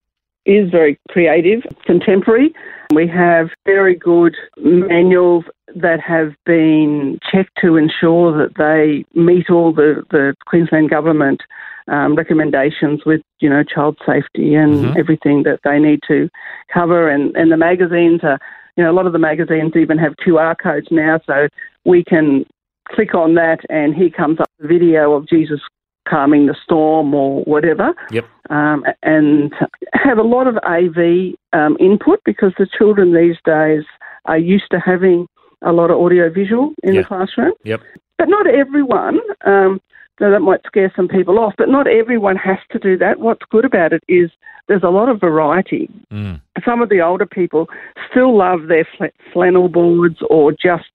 is 0.45 0.69
very 0.69 0.99
creative, 1.09 1.63
contemporary. 1.85 2.53
We 2.93 3.07
have 3.07 3.49
very 3.65 3.95
good 3.95 4.35
manuals 4.57 5.45
that 5.75 5.99
have 6.01 6.33
been 6.45 7.19
checked 7.31 7.57
to 7.61 7.77
ensure 7.77 8.31
that 8.37 8.55
they 8.57 9.03
meet 9.19 9.49
all 9.49 9.73
the, 9.73 10.03
the 10.11 10.35
Queensland 10.45 10.91
government 10.91 11.41
um, 11.87 12.15
recommendations 12.15 13.01
with, 13.05 13.21
you 13.39 13.49
know, 13.49 13.63
child 13.63 13.97
safety 14.05 14.55
and 14.55 14.73
Mhm. 14.85 14.97
everything 14.97 15.43
that 15.43 15.59
they 15.63 15.79
need 15.79 15.99
to 16.07 16.29
cover. 16.71 17.09
And, 17.09 17.35
and 17.35 17.51
the 17.51 17.57
magazines 17.57 18.21
are, 18.23 18.39
you 18.75 18.83
know, 18.83 18.91
a 18.91 18.93
lot 18.93 19.07
of 19.07 19.13
the 19.13 19.19
magazines 19.19 19.75
even 19.75 19.97
have 19.97 20.15
QR 20.17 20.55
codes 20.57 20.87
now, 20.91 21.19
so 21.25 21.47
we 21.85 22.03
can 22.03 22.45
click 22.89 23.15
on 23.15 23.33
that 23.35 23.59
and 23.69 23.95
here 23.95 24.09
comes 24.11 24.39
up 24.39 24.49
the 24.59 24.67
video 24.67 25.13
of 25.13 25.27
Jesus 25.27 25.59
calming 26.07 26.45
the 26.45 26.55
storm 26.63 27.13
or 27.13 27.43
whatever 27.43 27.93
Yep. 28.11 28.25
um, 28.49 28.85
and 29.03 29.53
have 29.93 30.17
a 30.17 30.23
lot 30.23 30.47
of 30.47 30.57
AV 30.63 31.35
um, 31.53 31.77
input 31.79 32.19
because 32.25 32.53
the 32.57 32.67
children 32.77 33.13
these 33.13 33.37
days 33.45 33.83
are 34.25 34.37
used 34.37 34.69
to 34.71 34.79
having 34.79 35.27
a 35.61 35.71
lot 35.71 35.89
of 35.89 35.99
audio 35.99 36.29
visual 36.29 36.73
in 36.83 36.93
Yeah. 36.93 37.01
the 37.01 37.07
classroom. 37.07 37.53
Yep. 37.63 37.81
But 38.17 38.29
not 38.29 38.47
everyone, 38.47 39.19
um, 39.45 39.81
so 40.19 40.31
that 40.31 40.39
might 40.39 40.61
scare 40.65 40.91
some 40.95 41.07
people 41.07 41.37
off, 41.39 41.53
but 41.57 41.67
not 41.69 41.87
everyone 41.87 42.37
has 42.37 42.59
to 42.71 42.79
do 42.79 42.97
that. 42.99 43.19
What's 43.19 43.43
good 43.49 43.65
about 43.65 43.91
it 43.91 44.03
is 44.07 44.31
there's 44.67 44.83
a 44.83 44.89
lot 44.89 45.09
of 45.09 45.19
variety. 45.19 45.89
Mm. 46.11 46.39
Some 46.63 46.81
of 46.81 46.89
the 46.89 47.01
older 47.01 47.25
people 47.25 47.67
still 48.09 48.35
love 48.37 48.67
their 48.67 48.87
flannel 49.33 49.67
boards 49.67 50.17
or 50.29 50.51
just 50.53 50.85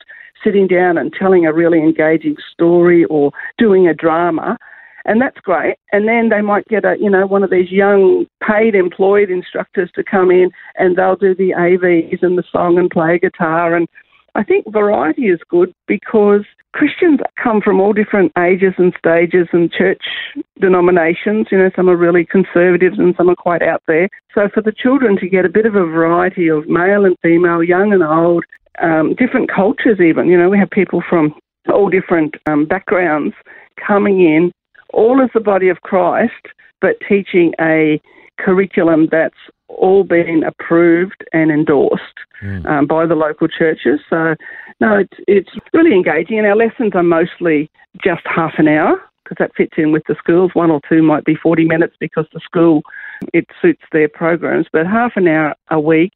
sitting 0.42 0.66
down 0.66 0.96
and 0.96 1.12
telling 1.12 1.44
a 1.44 1.52
really 1.52 1.78
engaging 1.78 2.36
story 2.52 3.04
or 3.06 3.30
doing 3.58 3.86
a 3.86 3.92
drama. 3.94 4.56
And 5.04 5.20
that's 5.20 5.38
great. 5.38 5.76
And 5.92 6.06
then 6.06 6.28
they 6.28 6.42
might 6.42 6.66
get 6.68 6.84
a, 6.84 6.96
you 7.00 7.10
know, 7.10 7.26
one 7.26 7.42
of 7.42 7.50
these 7.50 7.70
young 7.70 8.26
paid 8.46 8.74
employed 8.74 9.30
instructors 9.30 9.90
to 9.94 10.04
come 10.04 10.30
in 10.30 10.50
and 10.76 10.96
they'll 10.96 11.16
do 11.16 11.34
the 11.34 11.54
AVs 11.56 12.22
and 12.22 12.36
the 12.36 12.44
song 12.50 12.78
and 12.78 12.90
play 12.90 13.18
guitar. 13.18 13.74
And 13.74 13.88
I 14.34 14.44
think 14.44 14.70
variety 14.72 15.28
is 15.28 15.40
good 15.48 15.72
because 15.86 16.44
Christians 16.72 17.20
come 17.42 17.60
from 17.60 17.80
all 17.80 17.92
different 17.92 18.32
ages 18.38 18.74
and 18.78 18.94
stages 18.96 19.48
and 19.52 19.72
church 19.72 20.02
denominations. 20.60 21.48
You 21.50 21.58
know, 21.58 21.70
some 21.74 21.88
are 21.88 21.96
really 21.96 22.24
conservative 22.24 22.92
and 22.96 23.14
some 23.16 23.28
are 23.28 23.36
quite 23.36 23.62
out 23.62 23.82
there. 23.88 24.08
So 24.34 24.48
for 24.52 24.62
the 24.62 24.72
children 24.72 25.16
to 25.18 25.28
get 25.28 25.44
a 25.44 25.48
bit 25.48 25.66
of 25.66 25.74
a 25.74 25.84
variety 25.84 26.48
of 26.48 26.68
male 26.68 27.04
and 27.04 27.16
female, 27.22 27.64
young 27.64 27.92
and 27.92 28.02
old, 28.02 28.44
um, 28.80 29.14
different 29.14 29.50
cultures 29.50 30.00
even. 30.00 30.28
You 30.28 30.38
know, 30.38 30.48
we 30.48 30.58
have 30.58 30.70
people 30.70 31.02
from 31.08 31.34
all 31.72 31.88
different 31.88 32.36
um, 32.48 32.66
backgrounds 32.66 33.34
coming 33.84 34.20
in, 34.20 34.52
all 34.92 35.20
as 35.22 35.30
the 35.34 35.40
body 35.40 35.68
of 35.68 35.80
Christ, 35.82 36.48
but 36.80 36.96
teaching 37.08 37.52
a 37.60 38.00
curriculum 38.38 39.08
that's 39.10 39.34
all 39.68 40.04
been 40.04 40.42
approved 40.44 41.24
and 41.32 41.50
endorsed 41.50 42.02
um, 42.66 42.86
by 42.86 43.06
the 43.06 43.14
local 43.14 43.48
churches. 43.48 44.00
So, 44.08 44.34
no, 44.80 44.98
it's, 44.98 45.18
it's 45.28 45.50
really 45.72 45.94
engaging, 45.94 46.38
and 46.38 46.46
our 46.46 46.56
lessons 46.56 46.92
are 46.94 47.02
mostly 47.02 47.70
just 48.02 48.22
half 48.24 48.54
an 48.58 48.68
hour 48.68 49.00
because 49.22 49.36
that 49.38 49.54
fits 49.56 49.74
in 49.76 49.92
with 49.92 50.02
the 50.08 50.16
schools. 50.18 50.50
One 50.54 50.70
or 50.70 50.80
two 50.88 51.02
might 51.02 51.24
be 51.24 51.34
40 51.36 51.64
minutes 51.64 51.94
because 52.00 52.26
the 52.32 52.40
school, 52.40 52.82
it 53.32 53.46
suits 53.60 53.82
their 53.92 54.08
programs, 54.08 54.66
but 54.72 54.86
half 54.86 55.12
an 55.16 55.28
hour 55.28 55.54
a 55.70 55.78
week, 55.78 56.12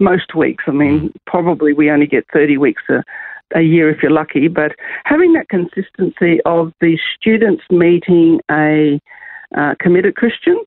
most 0.00 0.34
weeks. 0.34 0.64
I 0.66 0.72
mean, 0.72 1.12
probably 1.26 1.72
we 1.72 1.90
only 1.90 2.06
get 2.06 2.26
30 2.32 2.58
weeks 2.58 2.82
a, 2.88 3.04
a 3.54 3.60
year 3.60 3.90
if 3.90 4.02
you're 4.02 4.10
lucky, 4.10 4.48
but 4.48 4.72
having 5.04 5.32
that 5.34 5.48
consistency 5.48 6.40
of 6.44 6.72
the 6.80 6.98
students 7.16 7.62
meeting 7.70 8.40
a 8.50 9.00
uh, 9.56 9.74
committed 9.78 10.16
Christian, 10.16 10.58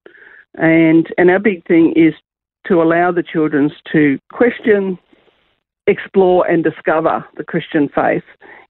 and 0.55 1.07
and 1.17 1.29
our 1.29 1.39
big 1.39 1.65
thing 1.67 1.93
is 1.95 2.13
to 2.67 2.81
allow 2.81 3.11
the 3.11 3.23
children 3.23 3.71
to 3.91 4.17
question, 4.31 4.97
explore, 5.87 6.47
and 6.47 6.63
discover 6.63 7.25
the 7.35 7.43
Christian 7.43 7.89
faith 7.89 8.23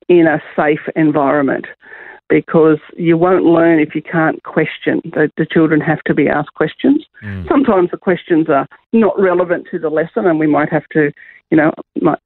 in 0.07 0.25
a 0.25 0.41
safe 0.55 0.81
environment. 0.95 1.67
Because 2.29 2.77
you 2.95 3.17
won't 3.17 3.43
learn 3.43 3.79
if 3.79 3.95
you 3.95 4.03
can't 4.03 4.43
question. 4.43 5.01
The, 5.03 5.31
the 5.35 5.47
children 5.51 5.81
have 5.81 5.99
to 6.05 6.13
be 6.13 6.29
asked 6.29 6.53
questions. 6.53 7.03
Sometimes 7.47 7.89
the 7.89 7.97
questions 7.97 8.47
are 8.49 8.67
not 8.93 9.19
relevant 9.19 9.65
to 9.71 9.79
the 9.79 9.89
lesson, 9.89 10.27
and 10.27 10.37
we 10.37 10.45
might 10.45 10.71
have 10.71 10.85
to, 10.93 11.11
you 11.49 11.57
know, 11.57 11.73
might 11.99 12.19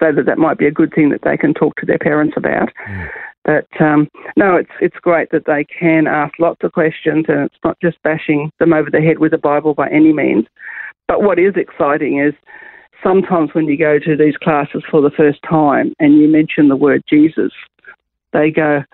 say 0.00 0.12
that 0.12 0.26
that 0.26 0.38
might 0.38 0.58
be 0.58 0.66
a 0.66 0.72
good 0.72 0.92
thing 0.92 1.10
that 1.10 1.22
they 1.22 1.36
can 1.36 1.54
talk 1.54 1.76
to 1.76 1.86
their 1.86 1.98
parents 1.98 2.34
about. 2.36 2.70
But 3.44 3.68
um, 3.80 4.08
no, 4.36 4.56
it's 4.56 4.70
it's 4.80 4.96
great 4.96 5.30
that 5.30 5.46
they 5.46 5.64
can 5.64 6.06
ask 6.06 6.34
lots 6.38 6.62
of 6.62 6.72
questions, 6.72 7.24
and 7.28 7.46
it's 7.46 7.56
not 7.64 7.78
just 7.80 8.02
bashing 8.02 8.50
them 8.58 8.72
over 8.72 8.90
the 8.90 9.00
head 9.00 9.20
with 9.20 9.30
the 9.30 9.38
Bible 9.38 9.74
by 9.74 9.88
any 9.88 10.12
means. 10.12 10.44
But 11.06 11.22
what 11.22 11.38
is 11.38 11.54
exciting 11.56 12.20
is 12.20 12.34
sometimes 13.02 13.54
when 13.54 13.66
you 13.66 13.78
go 13.78 13.98
to 13.98 14.16
these 14.16 14.36
classes 14.36 14.82
for 14.90 15.00
the 15.00 15.10
first 15.16 15.38
time 15.48 15.94
and 15.98 16.18
you 16.18 16.28
mention 16.28 16.68
the 16.68 16.76
word 16.76 17.02
Jesus, 17.08 17.52
they 18.34 18.50
go, 18.50 18.84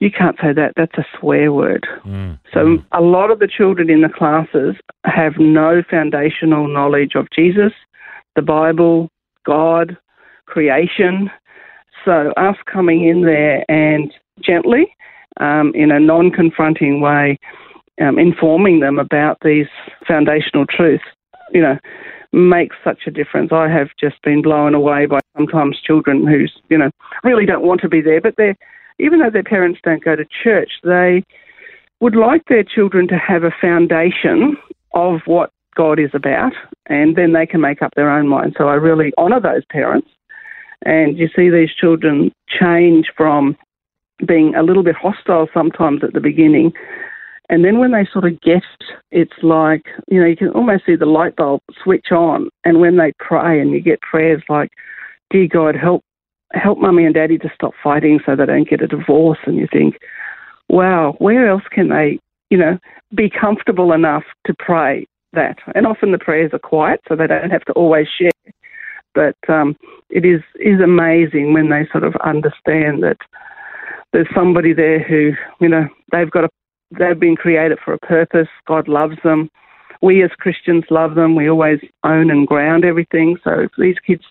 "You 0.00 0.10
can't 0.10 0.36
say 0.38 0.52
that. 0.52 0.74
That's 0.76 0.98
a 0.98 1.06
swear 1.18 1.50
word." 1.52 1.86
Mm. 2.04 2.38
So 2.52 2.82
a 2.92 3.00
lot 3.00 3.30
of 3.30 3.38
the 3.38 3.48
children 3.48 3.88
in 3.88 4.02
the 4.02 4.10
classes 4.10 4.76
have 5.06 5.38
no 5.38 5.82
foundational 5.88 6.68
knowledge 6.68 7.14
of 7.14 7.28
Jesus, 7.34 7.72
the 8.36 8.42
Bible, 8.42 9.08
God, 9.46 9.96
creation. 10.46 11.30
So 12.04 12.32
us 12.36 12.56
coming 12.70 13.08
in 13.08 13.22
there 13.22 13.64
and 13.70 14.12
gently, 14.44 14.94
um, 15.40 15.72
in 15.74 15.90
a 15.90 16.00
non-confronting 16.00 17.00
way, 17.00 17.38
um, 18.00 18.18
informing 18.18 18.80
them 18.80 18.98
about 18.98 19.38
these 19.44 19.66
foundational 20.06 20.66
truths, 20.66 21.04
you 21.52 21.62
know, 21.62 21.78
makes 22.32 22.76
such 22.82 23.02
a 23.06 23.10
difference. 23.10 23.52
I 23.52 23.68
have 23.68 23.88
just 23.98 24.20
been 24.22 24.42
blown 24.42 24.74
away 24.74 25.06
by 25.06 25.20
sometimes 25.36 25.80
children 25.80 26.26
who's, 26.26 26.52
you 26.68 26.76
know, 26.76 26.90
really 27.22 27.46
don't 27.46 27.64
want 27.64 27.80
to 27.82 27.88
be 27.88 28.00
there, 28.00 28.20
but 28.20 28.34
they're, 28.36 28.56
even 28.98 29.20
though 29.20 29.30
their 29.30 29.44
parents 29.44 29.80
don't 29.84 30.04
go 30.04 30.16
to 30.16 30.24
church, 30.42 30.70
they 30.82 31.22
would 32.00 32.16
like 32.16 32.42
their 32.48 32.64
children 32.64 33.06
to 33.08 33.16
have 33.16 33.44
a 33.44 33.54
foundation 33.60 34.56
of 34.94 35.20
what 35.26 35.50
God 35.76 35.98
is 35.98 36.10
about, 36.12 36.52
and 36.86 37.16
then 37.16 37.32
they 37.32 37.46
can 37.46 37.60
make 37.60 37.82
up 37.82 37.92
their 37.94 38.10
own 38.10 38.28
mind. 38.28 38.54
So 38.58 38.68
I 38.68 38.74
really 38.74 39.12
honour 39.18 39.40
those 39.40 39.64
parents. 39.70 40.08
And 40.84 41.18
you 41.18 41.28
see 41.34 41.50
these 41.50 41.74
children 41.74 42.32
change 42.48 43.06
from 43.16 43.56
being 44.26 44.54
a 44.54 44.62
little 44.62 44.82
bit 44.82 44.96
hostile 44.96 45.48
sometimes 45.52 46.04
at 46.04 46.12
the 46.12 46.20
beginning. 46.20 46.72
And 47.50 47.64
then 47.64 47.78
when 47.78 47.92
they 47.92 48.06
sort 48.10 48.24
of 48.24 48.40
get, 48.40 48.62
it's 49.10 49.42
like, 49.42 49.84
you 50.08 50.20
know, 50.20 50.26
you 50.26 50.36
can 50.36 50.48
almost 50.50 50.86
see 50.86 50.96
the 50.96 51.06
light 51.06 51.36
bulb 51.36 51.60
switch 51.82 52.10
on. 52.10 52.48
And 52.64 52.80
when 52.80 52.96
they 52.96 53.12
pray 53.18 53.60
and 53.60 53.72
you 53.72 53.80
get 53.80 54.00
prayers 54.00 54.42
like, 54.48 54.70
Dear 55.30 55.48
God, 55.48 55.74
help, 55.74 56.02
help 56.52 56.78
mummy 56.78 57.04
and 57.04 57.14
daddy 57.14 57.38
to 57.38 57.50
stop 57.54 57.72
fighting 57.82 58.20
so 58.24 58.36
they 58.36 58.46
don't 58.46 58.68
get 58.68 58.82
a 58.82 58.86
divorce. 58.86 59.38
And 59.46 59.56
you 59.56 59.66
think, 59.70 59.96
wow, 60.68 61.16
where 61.18 61.48
else 61.48 61.64
can 61.70 61.88
they, 61.88 62.18
you 62.50 62.58
know, 62.58 62.78
be 63.14 63.30
comfortable 63.30 63.92
enough 63.92 64.24
to 64.46 64.54
pray 64.58 65.06
that? 65.32 65.58
And 65.74 65.86
often 65.86 66.12
the 66.12 66.18
prayers 66.18 66.50
are 66.52 66.58
quiet, 66.58 67.00
so 67.08 67.16
they 67.16 67.26
don't 67.26 67.50
have 67.50 67.64
to 67.64 67.72
always 67.72 68.06
share. 68.08 68.30
But 69.14 69.36
um, 69.48 69.76
it 70.10 70.24
is 70.24 70.42
is 70.60 70.80
amazing 70.80 71.52
when 71.52 71.70
they 71.70 71.86
sort 71.92 72.04
of 72.04 72.14
understand 72.16 73.02
that 73.02 73.18
there's 74.12 74.28
somebody 74.34 74.72
there 74.72 75.02
who, 75.02 75.32
you 75.60 75.68
know, 75.68 75.88
they've 76.12 76.30
got 76.30 76.44
a, 76.44 76.48
they've 76.98 77.18
been 77.18 77.36
created 77.36 77.78
for 77.84 77.92
a 77.94 77.98
purpose. 77.98 78.48
God 78.66 78.88
loves 78.88 79.16
them. 79.24 79.50
We 80.02 80.22
as 80.22 80.30
Christians 80.38 80.84
love 80.90 81.14
them. 81.14 81.34
We 81.34 81.48
always 81.48 81.80
own 82.04 82.30
and 82.30 82.46
ground 82.46 82.84
everything. 82.84 83.38
So 83.42 83.60
if 83.60 83.70
these 83.78 83.96
kids 84.06 84.22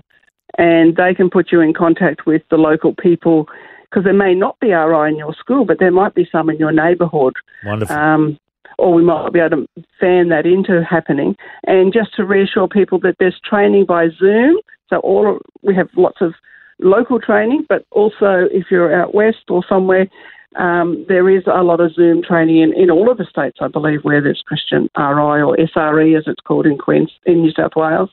And 0.58 0.96
they 0.96 1.14
can 1.14 1.30
put 1.30 1.50
you 1.50 1.60
in 1.60 1.72
contact 1.72 2.26
with 2.26 2.42
the 2.50 2.58
local 2.58 2.94
people 2.94 3.48
because 3.84 4.04
there 4.04 4.12
may 4.12 4.34
not 4.34 4.60
be 4.60 4.72
RI 4.72 5.08
in 5.08 5.16
your 5.16 5.32
school, 5.34 5.64
but 5.64 5.78
there 5.78 5.90
might 5.90 6.14
be 6.14 6.28
some 6.30 6.50
in 6.50 6.58
your 6.58 6.72
neighbourhood. 6.72 7.32
Wonderful. 7.64 7.96
Um, 7.96 8.38
or 8.78 8.94
we 8.94 9.02
might 9.02 9.32
be 9.32 9.38
able 9.38 9.66
to 9.66 9.84
fan 10.00 10.30
that 10.30 10.46
into 10.46 10.82
happening. 10.82 11.36
And 11.66 11.92
just 11.92 12.14
to 12.16 12.24
reassure 12.24 12.68
people 12.68 12.98
that 13.00 13.16
there's 13.18 13.38
training 13.44 13.84
by 13.86 14.08
Zoom. 14.18 14.56
So 14.88 14.96
all 14.98 15.38
we 15.62 15.74
have 15.74 15.88
lots 15.96 16.18
of 16.20 16.34
local 16.82 17.20
training, 17.20 17.66
but 17.68 17.86
also 17.90 18.48
if 18.50 18.66
you're 18.70 18.94
out 18.94 19.14
west 19.14 19.44
or 19.48 19.64
somewhere, 19.68 20.08
um, 20.56 21.04
there 21.08 21.30
is 21.30 21.44
a 21.46 21.62
lot 21.62 21.80
of 21.80 21.94
Zoom 21.94 22.22
training 22.22 22.58
in, 22.58 22.72
in 22.74 22.90
all 22.90 23.10
of 23.10 23.18
the 23.18 23.24
states, 23.24 23.58
I 23.60 23.68
believe, 23.68 24.00
where 24.02 24.20
there's 24.20 24.42
Christian 24.46 24.88
RI 24.96 25.40
or 25.42 25.56
SRE 25.56 26.18
as 26.18 26.24
it's 26.26 26.40
called 26.40 26.66
in 26.66 26.76
Queens 26.76 27.10
in 27.24 27.42
New 27.42 27.52
South 27.52 27.72
Wales. 27.74 28.10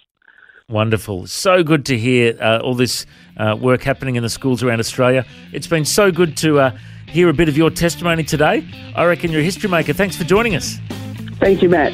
Wonderful. 0.70 1.26
So 1.26 1.64
good 1.64 1.86
to 1.88 1.98
hear 1.98 2.38
uh, 2.40 2.60
all 2.60 2.76
this 2.76 3.06
uh, 3.38 3.58
work 3.60 3.82
happening 3.82 4.16
in 4.16 4.24
the 4.24 4.30
schools 4.30 4.62
around 4.62 4.80
Australia. 4.80 5.26
It's 5.52 5.68
been 5.68 5.84
so 5.84 6.12
good 6.12 6.38
to 6.38 6.60
uh, 6.60 6.78
hear 7.08 7.28
a 7.28 7.34
bit 7.34 7.50
of 7.50 7.58
your 7.58 7.72
testimony 7.72 8.24
today. 8.24 8.66
I 8.96 9.06
reckon 9.06 9.32
you're 9.32 9.42
a 9.42 9.44
history 9.44 9.70
maker. 9.70 9.94
Thanks 9.94 10.16
for 10.16 10.24
joining 10.24 10.56
us. 10.56 10.78
Thank 11.40 11.64
you, 11.64 11.70
Matt. 11.70 11.94